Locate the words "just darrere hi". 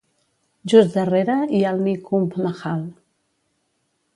0.71-1.61